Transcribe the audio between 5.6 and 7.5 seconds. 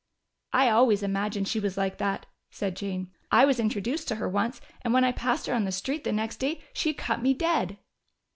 the street the next day she cut me